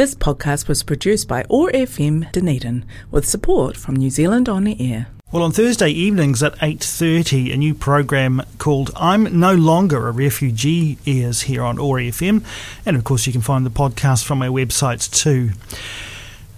This 0.00 0.14
podcast 0.14 0.66
was 0.66 0.82
produced 0.82 1.28
by 1.28 1.44
OAR 1.50 1.70
FM 1.72 2.32
Dunedin 2.32 2.86
with 3.10 3.28
support 3.28 3.76
from 3.76 3.96
New 3.96 4.08
Zealand 4.08 4.48
On 4.48 4.66
Air. 4.66 5.08
Well, 5.30 5.42
on 5.42 5.52
Thursday 5.52 5.90
evenings 5.90 6.42
at 6.42 6.56
8.30, 6.56 7.52
a 7.52 7.58
new 7.58 7.74
program 7.74 8.40
called 8.56 8.92
I'm 8.96 9.38
No 9.38 9.54
Longer 9.54 10.08
a 10.08 10.10
Refugee 10.10 10.96
airs 11.06 11.42
here 11.42 11.62
on 11.62 11.78
OAR 11.78 11.98
FM, 11.98 12.42
And, 12.86 12.96
of 12.96 13.04
course, 13.04 13.26
you 13.26 13.32
can 13.34 13.42
find 13.42 13.66
the 13.66 13.70
podcast 13.70 14.24
from 14.24 14.40
our 14.40 14.48
websites 14.48 15.06
too. 15.12 15.50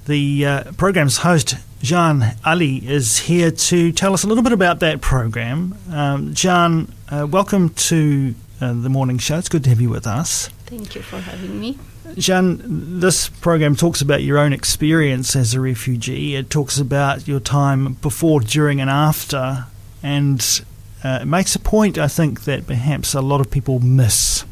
The 0.07 0.47
uh, 0.47 0.73
program's 0.75 1.17
host, 1.17 1.57
Zhian 1.81 2.37
Eli, 2.47 2.87
is 2.89 3.19
here 3.19 3.51
to 3.51 3.91
tell 3.91 4.15
us 4.15 4.23
a 4.23 4.29
little 4.29 4.45
bit 4.45 4.53
about 4.53 4.79
that 4.79 5.01
program. 5.01 5.77
Um, 5.91 6.33
Zhian, 6.35 6.93
uh, 7.09 7.27
welcome 7.27 7.71
to 7.71 8.37
uh, 8.61 8.73
the 8.73 8.89
morning 8.89 9.19
show. 9.19 9.39
It's 9.39 9.49
good 9.49 9.65
to 9.65 9.71
have 9.71 9.81
you 9.81 9.91
with 9.91 10.07
us. 10.07 10.49
Thank 10.73 10.95
you 10.95 11.03
for 11.03 11.21
having 11.21 11.61
me. 11.61 11.79
Zhian, 12.15 12.63
this 13.03 13.29
program 13.29 13.77
talks 13.77 14.01
about 14.01 14.23
your 14.23 14.39
own 14.39 14.55
experience 14.55 15.37
as 15.37 15.53
a 15.53 15.61
refugee. 15.61 16.35
It 16.35 16.49
talks 16.49 16.79
about 16.79 17.29
your 17.29 17.41
time 17.41 17.93
before, 18.01 18.41
during, 18.41 18.81
and 18.81 18.89
after, 18.89 19.67
and 20.03 20.65
uh, 21.05 21.19
it 21.21 21.27
makes 21.27 21.55
a 21.55 21.59
point, 21.59 21.99
I 21.99 22.09
think, 22.09 22.45
that 22.45 22.67
perhaps 22.67 23.13
a 23.13 23.21
lot 23.21 23.43
of 23.43 23.51
people 23.51 23.81
miss, 23.81 24.47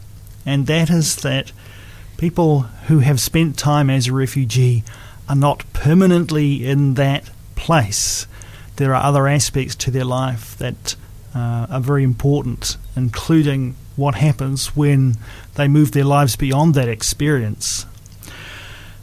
and 0.45 0.67
that 0.67 0.91
is 0.91 1.17
that 1.23 1.53
people 2.19 2.65
who 2.89 2.99
have 2.99 3.19
spent 3.19 3.57
time 3.57 3.89
as 3.89 4.09
a 4.09 4.13
refugee 4.13 4.85
are 5.27 5.35
not 5.35 5.65
permanently 5.73 6.67
in 6.67 6.95
that 6.95 7.31
place. 7.55 8.27
There 8.77 8.95
are 8.95 9.03
other 9.03 9.27
aspects 9.27 9.75
to 9.77 9.91
their 9.91 10.05
life 10.05 10.55
that 10.59 10.97
uh, 11.35 11.67
are 11.71 11.81
very 11.81 12.05
important, 12.05 12.77
including 12.97 13.77
what 13.97 14.15
happens 14.15 14.75
when 14.77 15.17
they 15.55 15.69
move 15.69 15.93
their 15.93 16.05
lives 16.05 16.37
beyond 16.37 16.75
that 16.75 16.89
experience. 16.89 17.87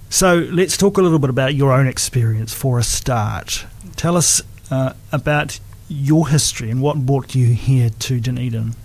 So 0.10 0.48
let's 0.52 0.78
talk 0.78 0.98
a 0.98 1.02
little 1.02 1.20
bit 1.20 1.30
about 1.30 1.54
your 1.54 1.74
own 1.74 1.88
experience 1.88 2.54
for 2.54 2.80
a 2.80 2.84
start. 2.84 3.66
Tell 3.96 4.16
us 4.16 4.42
uh, 4.72 4.94
about 5.12 5.60
your 5.90 6.30
history 6.30 6.70
and 6.70 6.82
what 6.82 7.06
brought 7.06 7.36
you 7.36 7.48
here 7.54 7.90
to 7.90 8.20
Dunedin. 8.20 8.76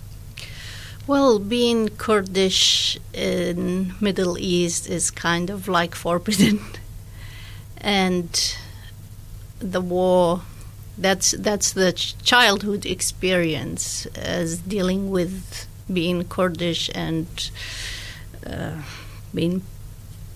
Well, 1.05 1.39
being 1.39 1.89
Kurdish 1.89 2.97
in 3.13 3.93
Middle 3.99 4.37
East 4.37 4.89
is 4.89 5.11
kind 5.11 5.49
of 5.49 5.67
like 5.67 5.95
forbidden, 5.95 6.61
and 7.77 8.55
the 9.59 9.81
war. 9.81 10.43
That's 10.97 11.31
that's 11.31 11.71
the 11.73 11.91
childhood 11.91 12.85
experience 12.85 14.05
as 14.15 14.59
dealing 14.59 15.09
with 15.09 15.67
being 15.91 16.23
Kurdish 16.25 16.89
and 16.93 17.27
uh, 18.45 18.83
being 19.33 19.63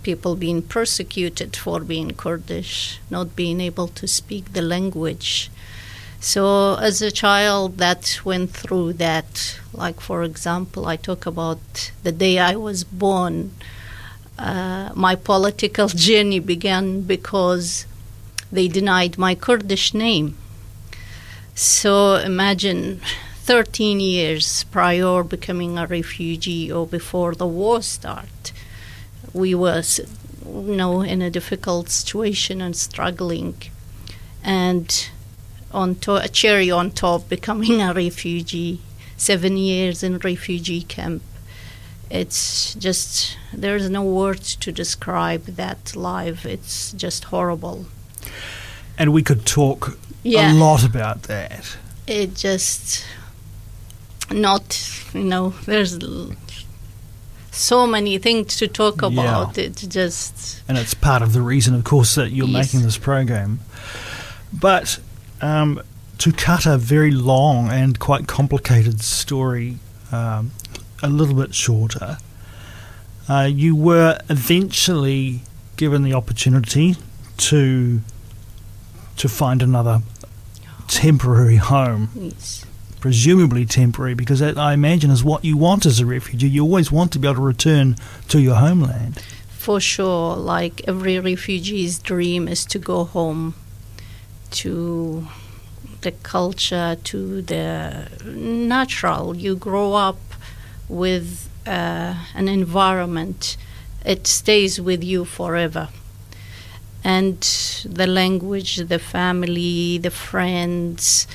people 0.04 0.36
being 0.36 0.62
persecuted 0.62 1.56
for 1.56 1.82
being 1.82 2.12
Kurdish, 2.12 3.00
not 3.10 3.36
being 3.36 3.60
able 3.60 3.90
to 3.90 4.08
speak 4.08 4.54
the 4.54 4.62
language. 4.62 5.52
So, 6.20 6.76
as 6.76 7.02
a 7.02 7.12
child 7.12 7.78
that 7.78 8.20
went 8.24 8.52
through 8.52 8.94
that, 8.94 9.60
like 9.74 10.00
for 10.00 10.24
example, 10.24 10.88
I 10.88 10.96
talk 10.96 11.26
about 11.26 11.92
the 12.04 12.12
day 12.12 12.40
I 12.40 12.56
was 12.56 12.84
born. 12.84 13.52
Uh, 14.40 14.90
my 14.96 15.16
political 15.16 15.88
journey 16.08 16.40
began 16.40 17.02
because 17.02 17.86
they 18.52 18.68
denied 18.68 19.18
my 19.18 19.36
Kurdish 19.36 19.94
name. 19.94 20.38
So 21.60 22.18
imagine 22.18 23.02
13 23.46 24.00
years 24.00 24.64
prior 24.66 25.24
becoming 25.24 25.80
a 25.80 25.88
refugee 25.88 26.72
or 26.72 26.86
before 26.86 27.34
the 27.34 27.48
war 27.48 27.82
started, 27.82 28.52
we 29.34 29.56
were 29.56 29.82
you 30.46 30.76
know, 30.76 31.02
in 31.02 31.24
a 31.24 31.32
difficult 31.32 31.90
situation 31.90 32.62
and 32.62 32.76
struggling. 32.76 33.56
And 34.44 35.10
on 35.72 35.96
to- 35.96 36.24
a 36.24 36.28
cherry 36.28 36.70
on 36.70 36.92
top, 36.92 37.28
becoming 37.28 37.82
a 37.82 37.92
refugee, 37.92 38.80
seven 39.18 39.58
years 39.58 40.04
in 40.04 40.20
refugee 40.20 40.84
camp. 40.84 41.24
It's 42.12 42.76
just, 42.76 43.36
there's 43.52 43.90
no 43.90 44.04
words 44.04 44.56
to 44.58 44.72
describe 44.72 45.46
that 45.46 45.96
life. 45.96 46.46
It's 46.46 46.92
just 46.92 47.24
horrible. 47.24 47.88
And 48.96 49.12
we 49.12 49.24
could 49.24 49.44
talk 49.48 49.98
Yeah. 50.28 50.52
a 50.52 50.56
lot 50.56 50.84
about 50.84 51.24
that. 51.24 51.78
It 52.06 52.36
just, 52.36 53.04
not, 54.32 54.92
you 55.14 55.24
know, 55.24 55.50
there's 55.66 55.98
so 57.52 57.88
many 57.88 58.18
things 58.18 58.56
to 58.58 58.68
talk 58.68 59.02
Yeah. 59.02 59.08
about. 59.08 59.58
It 59.58 59.76
just, 59.88 60.62
and 60.68 60.78
it's 60.78 60.94
part 60.94 61.22
of 61.22 61.34
the 61.34 61.42
reason, 61.42 61.74
of 61.76 61.84
course, 61.84 62.16
that 62.16 62.32
you're 62.32 62.48
Yes. 62.48 62.74
making 62.74 62.86
this 62.86 62.98
program. 62.98 63.60
But 64.54 65.00
um, 65.42 65.82
to 66.20 66.32
cut 66.32 66.66
a 66.66 66.78
very 66.78 67.12
long 67.12 67.70
and 67.70 68.00
quite 68.00 68.28
complicated 68.28 69.02
story 69.02 69.78
um, 70.12 70.52
a 71.04 71.10
little 71.10 71.36
bit 71.36 71.54
shorter, 71.54 72.18
uh, 73.30 73.50
you 73.52 73.76
were 73.76 74.18
eventually 74.30 75.42
given 75.76 76.02
the 76.04 76.14
opportunity 76.14 76.96
to 77.38 78.02
to 79.18 79.28
find 79.28 79.62
another 79.62 80.02
temporary 80.88 81.58
home, 81.58 82.10
yes. 82.16 82.66
presumably 83.00 83.66
temporary, 83.66 84.14
because 84.14 84.40
that 84.40 84.58
I 84.58 84.74
imagine 84.74 85.12
is 85.12 85.24
what 85.24 85.44
you 85.44 85.58
want 85.58 85.86
as 85.86 86.00
a 86.00 86.06
refugee. 86.06 86.50
You 86.50 86.64
always 86.64 86.92
want 86.92 87.12
to 87.14 87.20
be 87.20 87.28
able 87.28 87.36
to 87.36 87.42
return 87.42 87.96
to 88.30 88.40
your 88.40 88.56
homeland. 88.56 89.22
For 89.50 89.80
sure, 89.80 90.36
like 90.36 90.82
every 90.88 91.20
refugee's 91.20 92.00
dream 92.00 92.48
is 92.48 92.66
to 92.66 92.80
go 92.80 93.04
home 93.04 93.56
to 94.52 95.28
the 96.02 96.12
culture, 96.12 96.96
to 97.04 97.42
the 97.42 98.08
natural. 98.26 99.36
You 99.36 99.56
grow 99.56 99.94
up 99.94 100.20
with 100.88 101.50
uh, 101.66 102.16
an 102.34 102.48
environment, 102.48 103.58
it 104.06 104.26
stays 104.26 104.80
with 104.80 105.04
you 105.04 105.26
forever. 105.26 105.90
And 107.04 107.40
the 107.86 108.08
language, 108.08 108.78
the 108.78 109.00
family, 109.00 109.98
the 109.98 110.12
friends, 110.12 111.28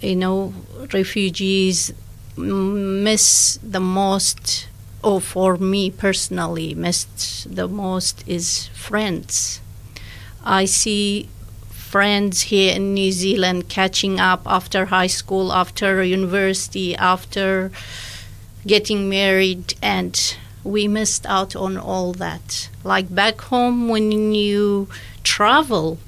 you 0.00 0.16
know, 0.16 0.54
refugees 0.92 1.92
miss 2.36 3.58
the 3.62 3.80
most 3.80 4.68
or 5.04 5.20
for 5.20 5.58
me 5.58 5.90
personally, 5.90 6.74
missed 6.74 7.54
the 7.54 7.68
most 7.68 8.24
is 8.26 8.68
friends. 8.68 9.60
I 10.42 10.64
see 10.64 11.28
friends 11.68 12.42
here 12.42 12.74
in 12.74 12.94
New 12.94 13.12
Zealand 13.12 13.68
catching 13.68 14.18
up 14.18 14.42
after 14.46 14.86
high 14.86 15.06
school, 15.08 15.52
after 15.52 16.02
university, 16.02 16.96
after 16.96 17.70
getting 18.66 19.08
married, 19.10 19.74
and 19.82 20.36
we 20.64 20.88
missed 20.88 21.26
out 21.26 21.54
on 21.54 21.76
all 21.76 22.12
that. 22.14 22.68
Like 22.82 23.14
back 23.14 23.40
home, 23.42 23.88
when 23.88 24.34
you 24.34 24.88
travel 25.22 25.98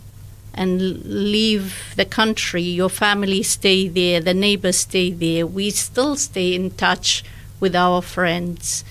and 0.53 1.05
leave 1.05 1.93
the 1.97 2.07
country, 2.07 2.63
your 2.63 2.89
family 2.89 3.43
stay 3.43 3.87
there, 3.87 4.21
the 4.21 4.35
neighbors 4.35 4.79
stay 4.79 5.11
there, 5.11 5.47
we 5.47 5.71
still 5.71 6.17
stay 6.17 6.55
in 6.55 6.71
touch 6.71 7.23
with 7.61 7.77
our 7.77 8.03
friends 8.03 8.85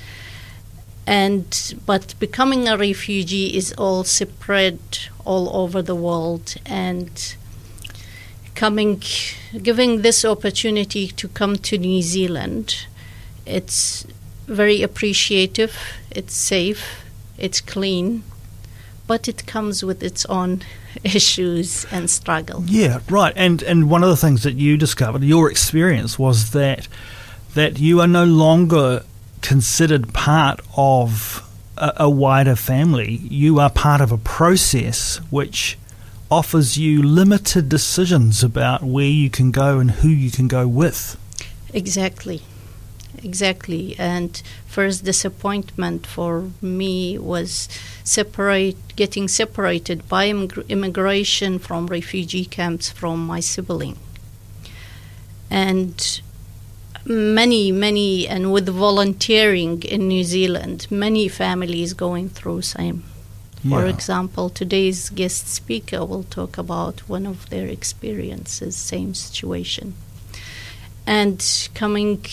and 1.07 1.75
but 1.85 2.15
becoming 2.19 2.67
a 2.67 2.77
refugee 2.77 3.55
is 3.55 3.73
all 3.73 4.03
spread 4.03 4.79
all 5.23 5.55
over 5.55 5.81
the 5.81 5.95
world 5.95 6.55
and 6.65 7.35
coming 8.55 9.01
giving 9.61 10.01
this 10.01 10.25
opportunity 10.25 11.07
to 11.07 11.27
come 11.27 11.57
to 11.57 11.77
New 11.77 12.01
Zealand 12.01 12.87
it's 13.45 14.05
very 14.47 14.81
appreciative 14.81 15.75
it's 16.11 16.35
safe 16.35 17.03
it's 17.37 17.61
clean 17.61 18.23
but 19.07 19.27
it 19.27 19.45
comes 19.45 19.83
with 19.83 20.01
its 20.01 20.25
own 20.25 20.61
issues 21.03 21.85
and 21.91 22.09
struggle 22.09 22.63
Yeah, 22.65 22.99
right. 23.09 23.33
And 23.35 23.61
and 23.63 23.89
one 23.89 24.03
of 24.03 24.09
the 24.09 24.17
things 24.17 24.43
that 24.43 24.55
you 24.55 24.77
discovered, 24.77 25.23
your 25.23 25.49
experience 25.49 26.17
was 26.17 26.51
that 26.51 26.87
that 27.53 27.79
you 27.79 28.01
are 28.01 28.07
no 28.07 28.25
longer 28.25 29.03
considered 29.41 30.13
part 30.13 30.59
of 30.75 31.41
a, 31.77 31.93
a 31.97 32.09
wider 32.09 32.55
family. 32.55 33.11
You 33.11 33.59
are 33.59 33.69
part 33.69 34.01
of 34.01 34.11
a 34.11 34.17
process 34.17 35.17
which 35.29 35.77
offers 36.31 36.77
you 36.77 37.03
limited 37.03 37.69
decisions 37.69 38.43
about 38.43 38.83
where 38.83 39.05
you 39.05 39.29
can 39.29 39.51
go 39.51 39.79
and 39.79 39.91
who 39.91 40.09
you 40.09 40.31
can 40.31 40.47
go 40.47 40.67
with. 40.67 41.17
Exactly. 41.73 42.41
Exactly. 43.23 43.95
And 43.97 44.41
first 44.67 45.03
disappointment 45.03 46.05
for 46.05 46.51
me 46.61 47.17
was 47.17 47.67
separate 48.03 48.95
getting 48.95 49.27
separated 49.27 50.07
by 50.07 50.27
immig- 50.29 50.67
immigration 50.69 51.59
from 51.59 51.87
refugee 51.87 52.45
camps 52.45 52.91
from 52.91 53.25
my 53.25 53.39
sibling. 53.39 53.97
And 55.49 56.21
many, 57.05 57.71
many, 57.71 58.27
and 58.27 58.51
with 58.51 58.67
volunteering 58.69 59.83
in 59.83 60.07
New 60.07 60.23
Zealand, 60.23 60.87
many 60.89 61.27
families 61.27 61.93
going 61.93 62.29
through 62.29 62.61
same 62.63 63.03
For 63.67 63.87
example, 63.87 64.49
today's 64.51 65.09
guest 65.09 65.47
speaker 65.47 66.05
will 66.05 66.23
talk 66.23 66.57
about 66.59 67.09
one 67.09 67.25
of 67.25 67.49
their 67.49 67.67
experiences, 67.67 68.75
same 68.75 69.15
situation. 69.15 69.95
And 71.07 71.69
coming, 71.73 72.23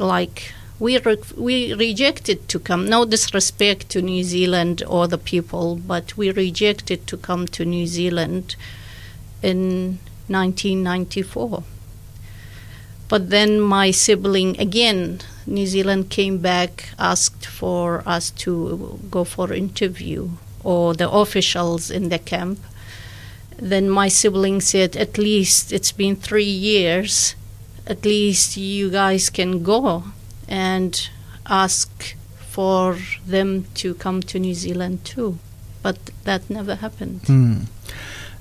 like, 0.00 0.52
we, 0.78 0.98
re- 0.98 1.16
we 1.36 1.74
rejected 1.74 2.48
to 2.48 2.58
come, 2.58 2.88
no 2.88 3.04
disrespect 3.04 3.88
to 3.90 4.02
New 4.02 4.22
Zealand 4.22 4.82
or 4.86 5.08
the 5.08 5.18
people, 5.18 5.76
but 5.76 6.16
we 6.16 6.30
rejected 6.30 7.06
to 7.08 7.16
come 7.16 7.46
to 7.48 7.64
New 7.64 7.86
Zealand 7.86 8.54
in 9.42 9.98
1994. 10.28 11.64
But 13.08 13.30
then 13.30 13.60
my 13.60 13.90
sibling, 13.90 14.60
again, 14.60 15.20
New 15.46 15.66
Zealand 15.66 16.10
came 16.10 16.38
back, 16.38 16.90
asked 16.98 17.46
for 17.46 18.02
us 18.06 18.30
to 18.32 19.00
go 19.10 19.24
for 19.24 19.52
interview, 19.52 20.30
or 20.62 20.94
the 20.94 21.10
officials 21.10 21.90
in 21.90 22.10
the 22.10 22.18
camp. 22.18 22.60
Then 23.56 23.88
my 23.88 24.08
sibling 24.08 24.60
said, 24.60 24.94
at 24.96 25.16
least 25.16 25.72
it's 25.72 25.90
been 25.90 26.16
three 26.16 26.44
years, 26.44 27.34
at 27.88 28.04
least 28.04 28.56
you 28.56 28.90
guys 28.90 29.30
can 29.30 29.62
go 29.62 30.04
and 30.46 31.08
ask 31.46 32.14
for 32.38 32.98
them 33.26 33.64
to 33.74 33.94
come 33.94 34.20
to 34.20 34.38
New 34.38 34.54
Zealand 34.54 35.04
too. 35.04 35.38
But 35.82 35.98
that 36.24 36.50
never 36.50 36.76
happened. 36.76 37.22
Hmm. 37.26 37.62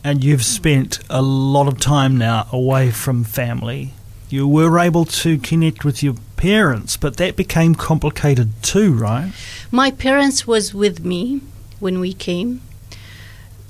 And 0.04 0.24
you've 0.24 0.44
spent 0.44 1.00
a 1.10 1.22
lot 1.22 1.68
of 1.68 1.80
time 1.80 2.18
now 2.18 2.48
away 2.52 2.92
from 2.92 3.24
family. 3.24 3.94
You 4.30 4.48
were 4.48 4.78
able 4.80 5.06
to 5.06 5.38
connect 5.38 5.86
with 5.86 6.04
your 6.04 6.16
parents, 6.36 6.98
but 6.98 7.16
that 7.18 7.38
became 7.38 7.74
complicated 7.74 8.52
too, 8.62 8.94
right? 8.94 9.32
My 9.72 9.92
parents 9.92 10.46
was 10.46 10.74
with 10.74 11.06
me 11.06 11.42
when 11.80 12.00
we 12.00 12.14
came, 12.14 12.62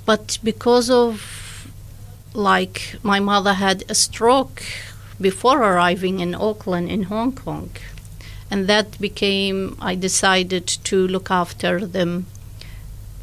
but 0.05 0.39
because 0.43 0.89
of 0.89 1.71
like 2.33 2.95
my 3.03 3.19
mother 3.19 3.53
had 3.53 3.83
a 3.89 3.95
stroke 3.95 4.63
before 5.19 5.59
arriving 5.61 6.19
in 6.19 6.35
Auckland 6.35 6.89
in 6.89 7.03
Hong 7.03 7.33
Kong, 7.33 7.71
and 8.51 8.67
that 8.67 8.99
became 8.99 9.77
I 9.79 9.95
decided 9.95 10.67
to 10.67 11.07
look 11.07 11.31
after 11.31 11.85
them, 11.85 12.27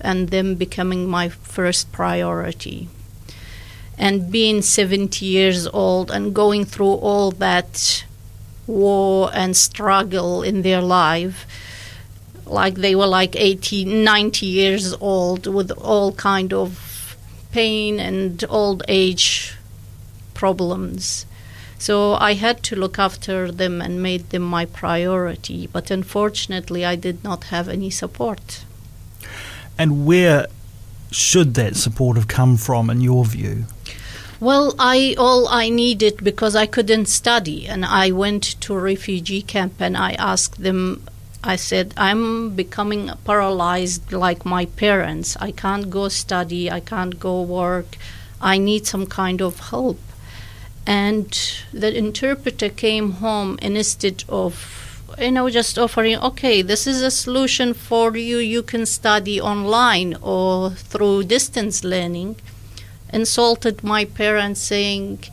and 0.00 0.29
them 0.29 0.55
becoming 0.55 1.08
my 1.08 1.29
first 1.29 1.93
priority. 1.93 2.88
And 3.96 4.32
being 4.32 4.61
70 4.61 5.25
years 5.25 5.69
old 5.69 6.11
and 6.11 6.35
going 6.35 6.64
through 6.64 6.94
all 6.94 7.31
that 7.31 8.05
war 8.67 9.31
and 9.32 9.56
struggle 9.56 10.43
in 10.43 10.62
their 10.62 10.81
life 10.81 11.47
like 12.47 12.75
they 12.75 12.94
were 12.94 13.06
like 13.06 13.37
80 13.37 13.85
90 13.85 14.47
years 14.47 14.94
old 14.94 15.47
with 15.47 15.70
all 15.73 16.12
kind 16.12 16.52
of 16.52 17.17
pain 17.52 18.00
and 18.00 18.44
old 18.49 18.82
age 18.88 19.56
problems 20.35 21.26
so 21.84 21.94
i 22.31 22.32
had 22.44 22.56
to 22.69 22.75
look 22.82 22.96
after 23.08 23.36
them 23.60 23.75
and 23.84 24.02
made 24.10 24.25
them 24.32 24.44
my 24.58 24.64
priority 24.82 25.60
but 25.76 25.90
unfortunately 25.98 26.82
i 26.92 26.96
did 27.06 27.19
not 27.28 27.40
have 27.54 27.66
any 27.69 27.90
support 28.02 28.44
And 29.76 30.06
where 30.06 30.46
should 31.10 31.54
that 31.54 31.76
support 31.76 32.16
have 32.16 32.28
come 32.28 32.56
from, 32.56 32.90
in 32.90 33.00
your 33.00 33.25
view? 33.25 33.64
Well, 34.40 34.75
I 34.78 35.14
all 35.19 35.48
I 35.48 35.69
needed 35.69 36.22
because 36.22 36.54
I 36.54 36.66
couldn't 36.66 37.06
study, 37.06 37.66
and 37.66 37.84
I 37.84 38.10
went 38.10 38.60
to 38.60 38.75
a 38.75 38.80
refugee 38.80 39.42
camp 39.42 39.75
and 39.80 39.96
I 39.96 40.12
asked 40.12 40.62
them. 40.62 41.02
I 41.42 41.56
said, 41.56 41.94
"I'm 41.96 42.50
becoming 42.50 43.10
paralyzed 43.25 44.12
like 44.12 44.44
my 44.44 44.66
parents. 44.66 45.37
I 45.40 45.50
can't 45.50 45.90
go 45.90 46.08
study. 46.08 46.70
I 46.70 46.80
can't 46.80 47.19
go 47.19 47.42
work. 47.42 47.96
I 48.40 48.58
need 48.58 48.87
some 48.87 49.06
kind 49.06 49.40
of 49.40 49.70
help." 49.70 49.98
And 50.86 51.28
the 51.72 51.96
interpreter 51.96 52.69
came 52.69 53.12
home 53.12 53.58
instead 53.62 54.25
of 54.28 54.81
you 55.19 55.31
know 55.31 55.48
just 55.48 55.78
offering 55.78 56.16
okay 56.19 56.60
this 56.60 56.88
is 56.88 57.00
a 57.00 57.10
solution 57.10 57.72
for 57.72 58.16
you 58.16 58.38
you 58.38 58.64
can 58.64 58.84
study 58.84 59.40
online 59.40 60.16
or 60.20 60.70
through 60.70 61.22
distance 61.22 61.84
learning 61.84 62.34
insulted 63.14 63.84
my 63.84 64.04
parents, 64.04 64.60
saying, 64.60 65.25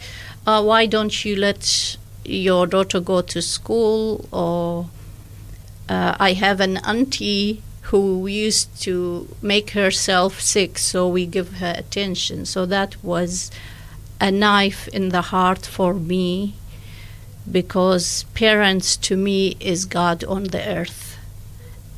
uh, 0.45 0.61
"Why 0.63 0.85
don't 0.85 1.25
you 1.25 1.35
let 1.35 1.97
your 2.23 2.67
daughter 2.67 2.99
go 2.99 3.21
to 3.21 3.41
school?" 3.41 4.27
Or 4.31 4.87
uh, 5.89 6.15
I 6.19 6.33
have 6.33 6.61
an 6.61 6.77
auntie 6.77 7.61
who 7.89 8.27
used 8.27 8.69
to 8.83 9.27
make 9.41 9.71
herself 9.71 10.39
sick, 10.39 10.77
so 10.77 11.07
we 11.07 11.25
give 11.25 11.49
her 11.63 11.73
attention. 11.77 12.45
So 12.45 12.65
that 12.67 12.95
was 13.03 13.51
a 14.21 14.31
knife 14.31 14.87
in 14.89 15.09
the 15.09 15.23
heart 15.33 15.65
for 15.65 15.95
me, 15.95 16.53
because 17.51 18.23
parents 18.35 18.95
to 18.95 19.17
me 19.17 19.57
is 19.59 19.85
God 19.85 20.23
on 20.23 20.43
the 20.45 20.63
earth. 20.65 21.17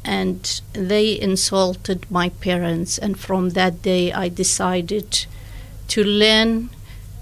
And 0.06 0.62
they 0.72 1.20
insulted 1.20 2.10
my 2.10 2.30
parents, 2.30 2.98
and 2.98 3.20
from 3.20 3.50
that 3.52 3.82
day 3.82 4.12
I 4.12 4.30
decided 4.30 5.26
to 5.90 6.04
learn 6.04 6.70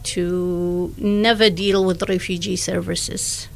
to 0.04 0.94
never 0.98 1.50
deal 1.50 1.84
with 1.84 2.08
refugee 2.08 2.56
services. 2.56 3.48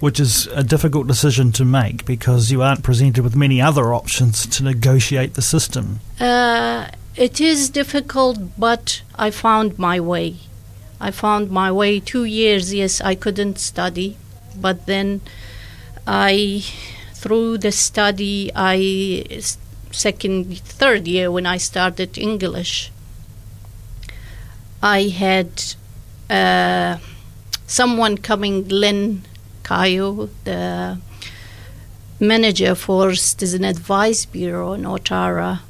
Which 0.00 0.18
is 0.18 0.46
a 0.48 0.62
difficult 0.62 1.06
decision 1.06 1.52
to 1.52 1.64
make 1.64 2.06
because 2.06 2.50
you 2.50 2.62
aren't 2.62 2.82
presented 2.82 3.22
with 3.22 3.36
many 3.36 3.60
other 3.60 3.92
options 3.92 4.46
to 4.46 4.64
negotiate 4.64 5.34
the 5.34 5.42
system. 5.42 6.00
Uh, 6.18 6.88
it 7.16 7.40
is 7.40 7.70
difficult, 7.70 8.38
but 8.58 9.02
I 9.16 9.30
found 9.30 9.78
my 9.78 10.00
way. 10.00 10.36
I 11.00 11.10
found 11.10 11.50
my 11.50 11.72
way. 11.72 12.00
Two 12.00 12.24
years, 12.24 12.72
yes, 12.74 13.00
I 13.00 13.14
couldn't 13.14 13.58
study, 13.58 14.16
but 14.56 14.86
then 14.86 15.20
I, 16.06 16.64
through 17.14 17.58
the 17.58 17.72
study, 17.72 18.50
I 18.54 19.26
second, 19.90 20.58
third 20.58 21.08
year 21.08 21.30
when 21.30 21.46
I 21.46 21.56
started 21.56 22.16
English, 22.16 22.92
I 24.82 25.08
had 25.08 25.50
uh, 26.28 26.98
someone 27.66 28.18
coming, 28.18 28.68
Lynn 28.68 29.22
Kayo, 29.62 30.28
the 30.44 30.98
manager 32.18 32.74
for 32.74 33.14
Citizen 33.14 33.64
Advice 33.64 34.26
Bureau 34.26 34.74
in 34.74 34.82
Otara 34.82 35.60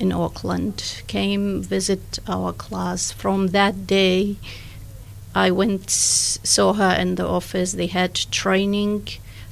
in 0.00 0.10
Auckland, 0.12 1.02
came 1.06 1.62
visit 1.62 2.18
our 2.26 2.52
class. 2.52 3.12
From 3.12 3.48
that 3.48 3.86
day, 3.86 4.36
I 5.34 5.50
went 5.50 5.90
saw 5.90 6.72
her 6.72 6.92
in 6.98 7.14
the 7.14 7.28
office. 7.28 7.72
They 7.72 7.86
had 7.86 8.14
training. 8.14 9.08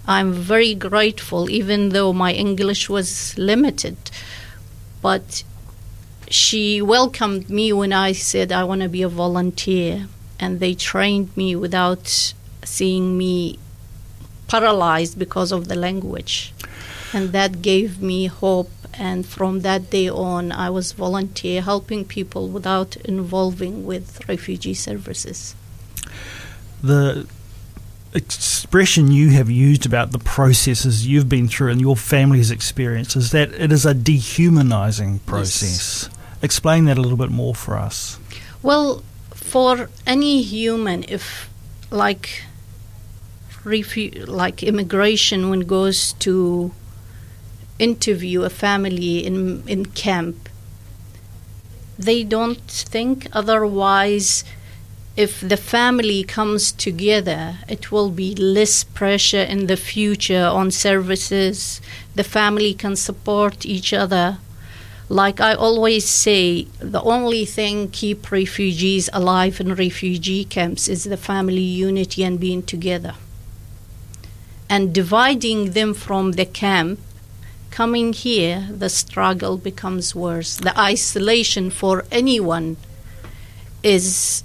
I'm 0.06 0.32
very 0.32 0.75
grateful, 0.75 1.50
even 1.50 1.90
though 1.90 2.12
my 2.12 2.32
English 2.32 2.88
was 2.88 3.37
limited, 3.37 3.96
but 5.02 5.44
she 6.30 6.82
welcomed 6.82 7.49
me 7.50 7.72
when 7.72 7.92
I 7.92 8.12
said 8.12 8.50
I 8.50 8.64
want 8.64 8.80
to 8.82 8.88
be 8.88 9.02
a 9.02 9.08
volunteer, 9.08 10.08
and 10.40 10.61
they 10.61 10.75
trained 10.75 11.37
me 11.37 11.54
without 11.54 12.34
seeing 12.64 13.18
me 13.18 13.58
paralyzed 14.49 15.18
because 15.18 15.52
of 15.52 15.68
the 15.68 15.75
language. 15.76 16.54
And 17.12 17.32
that 17.32 17.62
gave 17.62 18.02
me 18.02 18.26
hope. 18.26 18.70
And 18.95 19.25
from 19.26 19.61
that 19.61 19.90
day 19.90 20.09
on, 20.09 20.50
I 20.50 20.71
was 20.71 20.92
volunteer 20.92 21.62
helping 21.62 22.04
people 22.04 22.49
without 22.49 22.97
involving 22.97 23.87
with 23.87 24.26
refugee 24.28 24.75
services. 24.75 25.54
The 26.83 27.26
expression 28.14 29.12
you 29.12 29.30
have 29.30 29.50
used 29.50 29.85
about 29.87 30.12
the 30.12 30.18
processes 30.18 31.07
you've 31.07 31.28
been 31.28 31.47
through 31.47 31.71
and 31.71 31.80
your 31.80 31.97
family's 31.97 32.50
experience 32.50 33.14
is 33.14 33.30
that 33.33 33.52
it 33.52 33.71
is 33.71 33.85
a 33.85 33.95
dehumanizing 33.95 35.21
process. 35.21 36.09
Explain 36.42 36.87
that 36.87 36.99
a 36.99 37.00
little 37.00 37.18
bit 37.18 37.30
more 37.30 37.54
for 37.54 37.76
us. 37.76 38.18
Well, 38.62 39.02
for 39.35 39.90
any 40.07 40.42
human, 40.42 41.04
if 41.09 41.50
like 41.90 42.45
refu- 43.64 44.26
like 44.26 44.62
immigration 44.62 45.50
when 45.50 45.61
goes 45.61 46.14
to 46.14 46.73
interview 47.78 48.42
a 48.42 48.50
family 48.50 49.25
in 49.25 49.62
in 49.66 49.87
camp, 49.87 50.49
they 51.99 52.23
don't 52.25 52.70
think 52.70 53.26
otherwise. 53.32 54.44
If 55.16 55.40
the 55.40 55.56
family 55.56 56.23
comes 56.23 56.70
together, 56.70 57.58
it 57.68 57.90
will 57.90 58.08
be 58.08 58.37
less 58.37 58.85
pressure 58.85 59.42
in 59.42 59.66
the 59.66 59.76
future 59.76 60.47
on 60.47 60.70
services. 60.70 61.80
The 62.14 62.23
family 62.23 62.73
can 62.73 62.94
support 62.94 63.66
each 63.66 63.92
other 63.92 64.38
like 65.08 65.40
I 65.40 65.54
always 65.54 66.06
say, 66.06 66.68
the 66.80 67.00
only 67.00 67.47
thing 67.47 67.88
keep 67.90 68.30
refugees 68.30 69.08
alive 69.12 69.58
in 69.58 69.75
refugee 69.75 70.44
camps 70.44 70.87
is 70.87 71.04
the 71.04 71.16
family 71.16 71.62
unity 71.62 72.23
and 72.23 72.38
being 72.38 72.62
together. 72.62 73.14
And 74.68 74.94
dividing 74.94 75.70
them 75.70 75.94
from 75.94 76.32
the 76.32 76.44
camp 76.44 77.00
coming 77.70 78.12
here, 78.12 78.68
the 78.70 78.88
struggle 78.88 79.56
becomes 79.56 80.14
worse. 80.14 80.56
The 80.56 80.78
isolation 80.78 81.70
for 81.70 82.04
anyone 82.10 82.76
is 83.82 84.42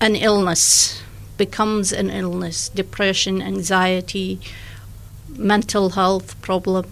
an 0.00 0.16
illness, 0.16 1.02
becomes 1.36 1.92
an 1.92 2.10
illness, 2.10 2.68
depression, 2.68 3.40
anxiety, 3.40 4.40
mental 5.28 5.90
health 5.90 6.40
problem. 6.42 6.86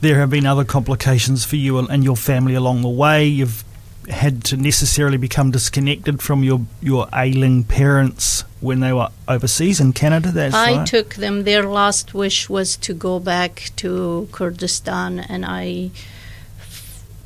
There 0.00 0.18
have 0.18 0.28
been 0.30 0.44
other 0.44 0.64
complications 0.64 1.44
for 1.44 1.56
you 1.56 1.78
and 1.78 2.04
your 2.04 2.16
family 2.16 2.54
along 2.54 2.82
the 2.82 2.90
way. 2.90 3.24
You've 3.24 3.63
had 4.08 4.44
to 4.44 4.56
necessarily 4.56 5.16
become 5.16 5.50
disconnected 5.50 6.22
from 6.22 6.42
your, 6.42 6.60
your 6.80 7.08
ailing 7.14 7.64
parents 7.64 8.44
when 8.60 8.80
they 8.80 8.92
were 8.92 9.08
overseas 9.28 9.80
in 9.80 9.92
Canada. 9.92 10.32
That's 10.32 10.54
I 10.54 10.78
right. 10.78 10.86
took 10.86 11.14
them. 11.14 11.44
Their 11.44 11.64
last 11.64 12.14
wish 12.14 12.48
was 12.48 12.76
to 12.78 12.94
go 12.94 13.20
back 13.20 13.70
to 13.76 14.28
Kurdistan, 14.32 15.20
and 15.20 15.44
I 15.46 15.90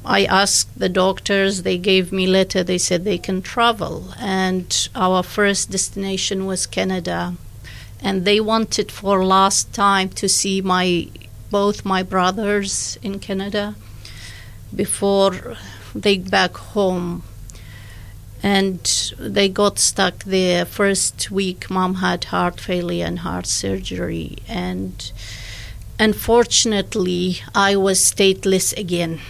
I 0.04 0.24
asked 0.24 0.78
the 0.78 0.88
doctors. 0.88 1.62
They 1.62 1.78
gave 1.78 2.12
me 2.12 2.26
letter. 2.26 2.64
They 2.64 2.78
said 2.78 3.04
they 3.04 3.18
can 3.18 3.42
travel, 3.42 4.14
and 4.18 4.88
our 4.94 5.22
first 5.22 5.70
destination 5.70 6.46
was 6.46 6.66
Canada, 6.66 7.34
and 8.00 8.24
they 8.24 8.40
wanted 8.40 8.90
for 8.90 9.24
last 9.24 9.72
time 9.72 10.08
to 10.10 10.28
see 10.28 10.60
my 10.60 11.08
both 11.50 11.84
my 11.84 12.02
brothers 12.02 12.98
in 13.02 13.18
Canada 13.18 13.74
before 14.74 15.56
they 15.94 16.18
back 16.18 16.56
home. 16.56 17.22
And 18.42 19.12
they 19.18 19.48
got 19.48 19.78
stuck 19.78 20.24
there. 20.24 20.64
First 20.64 21.30
week 21.30 21.70
mom 21.70 21.94
had 21.96 22.24
heart 22.24 22.60
failure 22.60 23.04
and 23.04 23.20
heart 23.20 23.46
surgery. 23.46 24.36
And 24.46 25.10
unfortunately 25.98 27.40
i 27.54 27.74
was 27.74 27.98
stateless 27.98 28.76
again. 28.78 29.20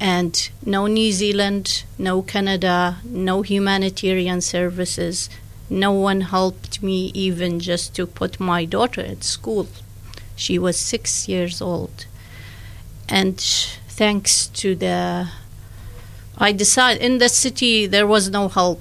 And 0.00 0.48
no 0.64 0.86
new 0.86 1.10
zealand 1.10 1.84
no 1.98 2.22
canada 2.22 2.98
no 3.04 3.42
humanitarian 3.42 4.40
services. 4.40 5.28
No 5.68 5.92
one 5.92 6.20
helped 6.20 6.82
me 6.82 7.10
even 7.14 7.58
just 7.58 7.94
to 7.96 8.06
put 8.06 8.38
my 8.38 8.64
daughter 8.64 9.00
at 9.00 9.24
school. 9.24 9.66
She 10.36 10.58
was 10.58 10.76
six 10.76 11.28
years 11.28 11.60
old. 11.60 12.06
And 13.08 13.40
thanks 13.88 14.46
to 14.48 14.74
the 14.74 15.28
I 16.36 16.52
decided 16.52 17.02
in 17.02 17.18
the 17.18 17.28
city 17.28 17.86
there 17.86 18.06
was 18.06 18.30
no 18.30 18.48
help, 18.48 18.80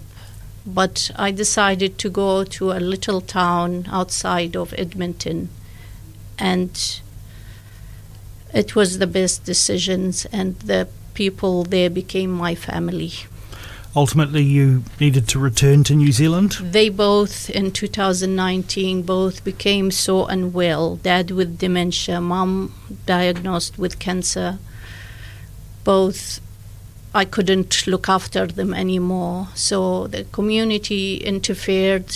but 0.66 1.12
I 1.16 1.32
decided 1.32 1.98
to 2.00 2.10
go 2.10 2.44
to 2.44 2.72
a 2.72 2.80
little 2.80 3.22
town 3.22 3.88
outside 3.92 4.56
of 4.56 4.74
Edmonton, 4.78 5.50
and 6.40 7.02
it 8.54 8.76
was 8.76 8.98
the 8.98 9.08
best 9.08 9.44
decisions, 9.44 10.26
and 10.32 10.56
the 10.60 10.88
people 11.14 11.64
there 11.64 11.90
became 11.90 12.32
my 12.32 12.56
family. 12.56 13.12
Ultimately, 13.96 14.42
you 14.42 14.84
needed 15.00 15.28
to 15.28 15.40
return 15.40 15.84
to 15.84 15.94
New 15.94 16.12
Zealand. 16.12 16.54
They 16.60 16.90
both, 16.90 17.52
in 17.52 17.72
2019, 17.72 19.04
both 19.04 19.44
became 19.44 19.92
so 19.92 20.26
unwell. 20.26 20.96
Dad 20.96 21.30
with 21.30 21.60
dementia, 21.60 22.20
mom 22.20 22.74
diagnosed 23.06 23.78
with 23.78 24.00
cancer. 24.00 24.58
Both 25.84 26.40
I 27.14 27.26
couldn't 27.26 27.86
look 27.86 28.10
after 28.10 28.48
them 28.48 28.74
anymore. 28.74 29.50
So 29.54 30.08
the 30.08 30.24
community 30.26 31.18
interfered 31.18 32.12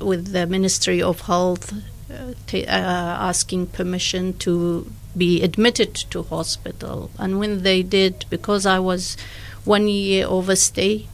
with 0.00 0.32
the 0.32 0.46
Ministry 0.46 1.00
of 1.00 1.22
Health, 1.22 1.72
uh, 2.10 2.34
t- 2.46 2.66
uh, 2.66 2.70
asking 2.70 3.68
permission 3.68 4.36
to 4.38 4.92
be 5.16 5.42
admitted 5.42 5.94
to 6.10 6.24
hospital. 6.24 7.10
And 7.18 7.38
when 7.38 7.62
they 7.62 7.82
did, 7.82 8.26
because 8.28 8.66
I 8.66 8.78
was 8.78 9.16
one 9.64 9.88
year 9.88 10.26
overstay, 10.26 11.06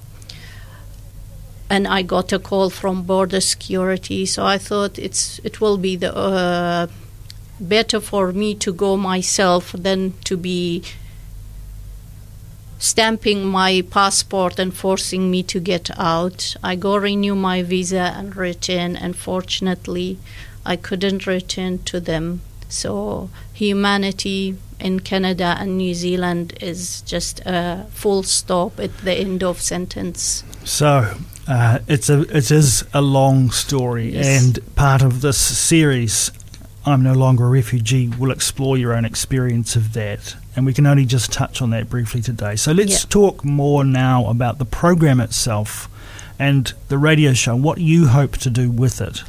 and 1.71 1.87
I 1.87 2.03
got 2.03 2.33
a 2.33 2.39
call 2.39 2.71
from 2.71 3.03
border 3.03 3.41
security, 3.41 4.25
so 4.25 4.45
I 4.45 4.59
thought 4.59 4.99
it's 4.99 5.39
it 5.45 5.61
will 5.61 5.77
be 5.77 5.97
the 5.97 6.17
uh, 6.17 6.87
better 7.61 8.01
for 8.01 8.33
me 8.33 8.55
to 8.55 8.73
go 8.73 8.97
myself 8.97 9.73
than 9.73 10.15
to 10.25 10.37
be 10.37 10.83
stamping 12.79 13.45
my 13.45 13.83
passport 13.91 14.59
and 14.59 14.73
forcing 14.75 15.31
me 15.31 15.43
to 15.45 15.61
get 15.61 15.91
out. 15.99 16.57
I 16.63 16.77
go 16.77 16.97
renew 16.97 17.35
my 17.35 17.63
visa 17.63 18.13
and 18.17 18.37
return. 18.37 18.97
Unfortunately, 18.97 20.19
I 20.65 20.77
couldn't 20.77 21.27
return 21.27 21.79
to 21.85 22.01
them. 22.01 22.41
So 22.69 23.31
humanity 23.53 24.57
in 24.79 25.01
Canada 25.01 25.57
and 25.59 25.77
New 25.79 25.95
Zealand 25.95 26.55
is 26.61 27.01
just 27.03 27.41
a 27.47 27.87
full 27.91 28.23
stop 28.23 28.79
at 28.79 28.97
the 28.99 29.15
end 29.15 29.43
of 29.43 29.61
sentence. 29.61 30.45
So 30.65 31.15
uh, 31.49 31.79
it's 31.89 32.09
a 32.11 32.21
it 32.37 32.51
is 32.51 32.85
a 32.93 33.01
long 33.01 33.51
story, 33.51 34.13
Yes. 34.15 34.27
and 34.43 34.75
part 34.77 35.03
of 35.03 35.21
this 35.23 35.39
series, 35.39 36.31
"I'm 36.85 37.03
No 37.03 37.15
Longer 37.15 37.47
a 37.47 37.49
Refugee," 37.49 38.09
will 38.19 38.31
explore 38.31 38.77
your 38.79 38.95
own 38.95 39.05
experience 39.07 39.75
of 39.75 39.95
that, 39.95 40.37
and 40.59 40.67
we 40.67 40.75
can 40.75 40.87
only 40.87 41.05
just 41.07 41.33
touch 41.33 41.63
on 41.63 41.71
that 41.71 41.89
briefly 41.89 42.21
today. 42.21 42.57
So 42.57 42.73
let's 42.73 43.05
talk 43.05 43.45
more 43.45 43.85
now 43.85 44.27
about 44.27 44.59
the 44.59 44.65
program 44.65 45.21
itself 45.21 45.89
and 46.37 46.73
the 46.89 46.99
radio 46.99 47.33
show. 47.33 47.55
What 47.55 47.79
you 47.79 48.09
hope 48.09 48.37
to 48.39 48.51
do 48.51 48.69
with 48.69 49.01
it. 49.01 49.23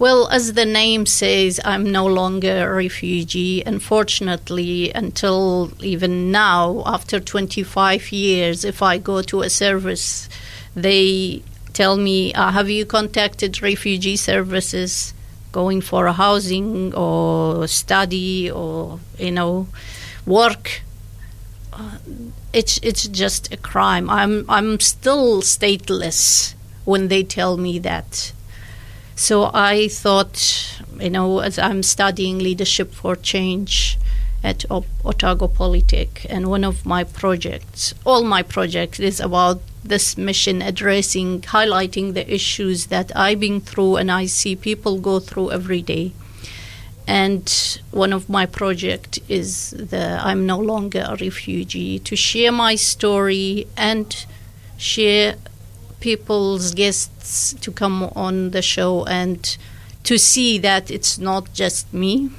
Well, 0.00 0.28
as 0.30 0.54
the 0.54 0.66
name 0.66 1.06
says, 1.06 1.60
I'm 1.64 1.92
no 1.92 2.04
longer 2.04 2.68
a 2.68 2.74
refugee. 2.74 3.62
Unfortunately, 3.64 4.90
until 4.92 5.70
even 5.80 6.32
now, 6.32 6.82
after 6.84 7.20
25 7.20 8.10
years, 8.10 8.64
if 8.64 8.82
I 8.82 8.98
go 8.98 9.22
to 9.22 9.42
a 9.42 9.50
service, 9.50 10.28
they 10.74 11.44
tell 11.74 11.96
me, 11.96 12.34
uh, 12.34 12.50
Have 12.50 12.68
you 12.68 12.84
contacted 12.84 13.62
refugee 13.62 14.16
services 14.16 15.14
going 15.52 15.80
for 15.80 16.06
a 16.06 16.12
housing 16.12 16.92
or 16.94 17.68
study 17.68 18.50
or, 18.50 18.98
you 19.16 19.30
know, 19.30 19.68
work? 20.26 20.82
Uh, 21.72 21.98
it's, 22.52 22.78
it's 22.82 23.06
just 23.08 23.52
a 23.52 23.56
crime. 23.56 24.10
I'm, 24.10 24.44
I'm 24.48 24.78
still 24.80 25.42
stateless 25.42 26.54
when 26.84 27.08
they 27.08 27.22
tell 27.22 27.56
me 27.56 27.78
that. 27.78 28.32
So 29.14 29.50
I 29.54 29.88
thought, 29.88 30.82
you 30.98 31.10
know, 31.10 31.40
as 31.40 31.58
I'm 31.58 31.82
studying 31.82 32.38
leadership 32.38 32.92
for 32.92 33.14
change 33.16 33.98
at 34.42 34.64
o- 34.70 34.84
Otago 35.04 35.46
Polytech, 35.48 36.26
and 36.28 36.48
one 36.48 36.64
of 36.64 36.84
my 36.84 37.04
projects, 37.04 37.94
all 38.04 38.24
my 38.24 38.42
projects, 38.42 38.98
is 38.98 39.20
about 39.20 39.60
this 39.84 40.16
mission 40.16 40.62
addressing, 40.62 41.40
highlighting 41.42 42.14
the 42.14 42.32
issues 42.32 42.86
that 42.86 43.12
I've 43.16 43.40
been 43.40 43.60
through 43.60 43.96
and 43.96 44.10
I 44.10 44.26
see 44.26 44.56
people 44.56 44.98
go 44.98 45.20
through 45.20 45.52
every 45.52 45.82
day. 45.82 46.12
And 47.06 47.80
one 47.90 48.12
of 48.12 48.28
my 48.28 48.46
project 48.46 49.18
is 49.28 49.70
the 49.70 50.20
I'm 50.22 50.46
no 50.46 50.58
longer 50.58 51.04
a 51.08 51.16
refugee 51.16 51.98
to 52.00 52.16
share 52.16 52.52
my 52.52 52.76
story 52.76 53.66
and 53.76 54.24
share 54.76 55.34
people's 56.00 56.74
guests 56.74 57.54
to 57.60 57.70
come 57.70 58.04
on 58.16 58.50
the 58.50 58.62
show 58.62 59.04
and 59.06 59.56
to 60.04 60.18
see 60.18 60.58
that 60.58 60.90
it's 60.90 61.18
not 61.18 61.52
just 61.52 61.92
me. 61.92 62.30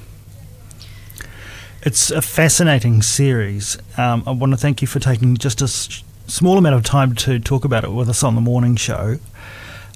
It's 1.81 2.11
a 2.11 2.21
fascinating 2.21 3.01
series. 3.01 3.77
Um, 3.97 4.23
I 4.25 4.31
want 4.31 4.53
to 4.53 4.57
thank 4.57 4.81
you 4.81 4.87
for 4.87 4.99
taking 4.99 5.35
just 5.37 5.61
a 5.61 5.67
small 5.67 6.57
amount 6.57 6.75
of 6.75 6.83
time 6.83 7.13
to 7.15 7.39
talk 7.39 7.65
about 7.65 7.83
it 7.83 7.91
with 7.91 8.09
us 8.09 8.23
on 8.23 8.35
the 8.35 8.41
morning 8.41 8.75
show. 8.75 9.17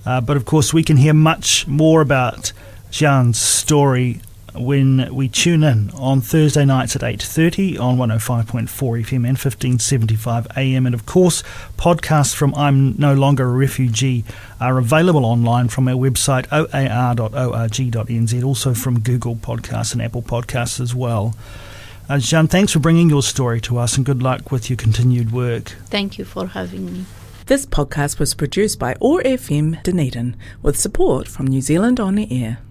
Uh, 0.05 0.21
but 0.21 0.37
of 0.37 0.45
course, 0.45 0.73
we 0.73 0.83
can 0.83 0.97
hear 0.97 1.13
much 1.13 1.67
more 1.67 2.01
about 2.01 2.51
Zhian's 2.91 3.39
story 3.39 4.21
when 4.59 5.13
we 5.13 5.27
tune 5.29 5.63
in 5.63 5.89
on 5.91 6.21
Thursday 6.21 6.65
nights 6.65 6.95
at 6.95 7.01
8.30 7.01 7.79
on 7.79 7.97
105.4 7.97 8.67
FM 8.67 9.15
and 9.17 9.37
1575 9.37 10.47
AM. 10.55 10.85
And 10.85 10.95
of 10.95 11.05
course, 11.05 11.43
podcasts 11.77 12.35
from 12.35 12.53
I'm 12.55 12.97
No 12.97 13.13
Longer 13.13 13.45
a 13.45 13.51
Refugee 13.51 14.23
are 14.59 14.77
available 14.77 15.25
online 15.25 15.67
from 15.67 15.87
our 15.87 15.95
website 15.95 16.45
oar.org.nz, 16.51 18.43
also 18.43 18.73
from 18.73 18.99
Google 18.99 19.35
Podcasts 19.35 19.93
and 19.93 20.01
Apple 20.01 20.21
Podcasts 20.21 20.79
as 20.79 20.93
well. 20.93 21.35
Uh, 22.09 22.15
Zhian, 22.15 22.49
thanks 22.49 22.71
for 22.71 22.79
bringing 22.79 23.09
your 23.09 23.23
story 23.23 23.59
to 23.61 23.77
us 23.77 23.97
and 23.97 24.05
good 24.05 24.23
luck 24.23 24.51
with 24.51 24.69
your 24.69 24.77
continued 24.77 25.31
work. 25.31 25.75
Thank 25.87 26.17
you 26.17 26.25
for 26.25 26.47
having 26.47 26.85
me. 26.85 27.05
This 27.47 27.65
podcast 27.65 28.19
was 28.19 28.33
produced 28.33 28.77
by 28.77 28.95
OAR 28.99 29.21
FM 29.21 29.81
Dunedin 29.83 30.35
with 30.61 30.77
support 30.77 31.29
from 31.29 31.47
New 31.47 31.61
Zealand 31.61 31.97
On 31.97 32.15
the 32.15 32.27
Air. 32.29 32.59